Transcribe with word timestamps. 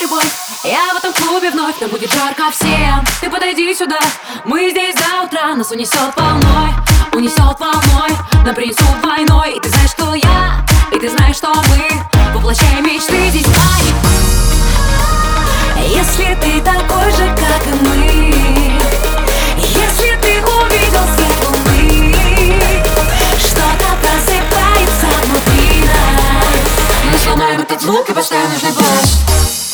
любовь. 0.00 0.32
Я 0.64 0.92
в 0.94 0.96
этом 0.96 1.12
клубе 1.12 1.50
вновь, 1.50 1.80
нам 1.80 1.90
будет 1.90 2.12
жарко 2.12 2.50
всем. 2.50 3.04
Ты 3.20 3.30
подойди 3.30 3.74
сюда, 3.74 3.98
мы 4.44 4.70
здесь 4.70 4.94
до 4.94 5.24
утра. 5.24 5.54
Нас 5.54 5.70
унесет 5.70 6.14
волной, 6.16 6.70
унесет 7.12 7.58
волной. 7.58 8.10
Нам 8.44 8.54
принесут 8.54 9.02
войной. 9.02 9.56
И 9.56 9.60
ты 9.60 9.68
знаешь, 9.68 9.90
что 9.90 10.14
я, 10.14 10.64
и 10.92 10.98
ты 10.98 11.08
знаешь, 11.10 11.36
что 11.36 11.52
мы 11.54 12.06
Воплощаем 12.34 12.84
мечты 12.84 13.30
здесь. 13.30 13.46
Мои 13.46 13.90
Если 15.88 16.34
ты 16.40 16.60
такой 16.60 17.10
же, 17.12 17.34
как 17.36 17.66
и 17.66 17.70
мы 17.84 17.96
Если 19.56 20.16
ты 20.20 20.42
увидел 20.42 21.06
свет 21.16 21.40
луны 21.48 22.14
Что-то 23.38 23.86
просыпается 24.00 25.06
внутри 25.24 25.80
нас. 25.80 26.44
Мы 27.12 27.18
сломаем 27.18 27.60
этот 27.60 27.80
звук 27.80 28.08
и 28.10 28.12
поставим 28.12 28.50
нужный 28.50 28.72
бас 28.72 29.65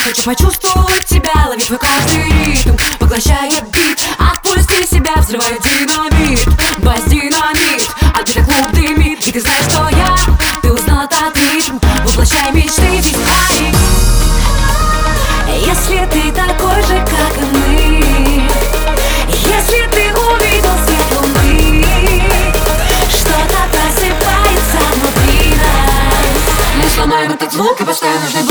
хочу 0.00 0.22
почувствовать 0.24 1.06
тебя 1.06 1.32
Ловить 1.48 1.66
твой 1.66 1.78
каждый 1.78 2.28
ритм, 2.44 2.76
поглощая 2.98 3.60
бит 3.72 4.00
Отпусти 4.18 4.86
себя, 4.86 5.14
взрывай 5.16 5.58
динамит 5.60 6.44
Бас 6.78 7.04
динамит, 7.04 7.88
а 8.14 8.22
где 8.22 8.42
клуб 8.42 8.70
дымит 8.72 9.26
И 9.26 9.32
ты 9.32 9.40
знаешь, 9.40 9.64
что 9.64 9.88
я, 9.90 10.14
ты 10.62 10.72
узнал 10.72 11.04
этот 11.04 11.36
ритм. 11.36 11.78
Воплощай 12.04 12.52
мечты 12.52 13.02
твои 13.12 13.72
Если 15.64 16.06
ты 16.12 16.32
такой 16.32 16.82
же, 16.82 16.98
как 17.06 17.36
и 17.36 17.44
мы 17.52 18.48
Если 19.28 19.88
ты 19.90 20.12
увидел 20.14 20.76
свет 20.84 21.10
луны 21.12 21.84
Что-то 23.08 23.58
просыпается 23.70 24.78
внутри 24.96 25.50
нас. 25.50 25.86
Мы 26.82 26.90
сломаем 26.90 27.32
этот 27.32 27.52
звук 27.52 27.80
и 27.80 27.84
поставим 27.84 28.20
нужный 28.22 28.45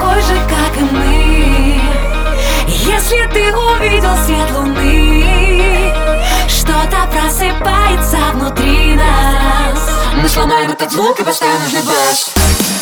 такой 0.00 0.22
же, 0.22 0.34
как 0.48 0.76
и 0.76 0.84
мы. 0.94 1.80
Если 2.66 3.26
ты 3.32 3.54
увидел 3.54 4.16
свет 4.24 4.50
луны 4.56 5.92
Что-то 6.48 7.08
просыпается 7.10 8.18
внутри 8.34 8.94
нас. 8.94 9.90
Мы 10.14 10.28
сломаем 10.28 10.70
этот 10.70 10.90
звук 10.92 11.18
и 11.20 11.24
поставим 11.24 11.62
нужный 11.62 11.82
бас 11.82 12.79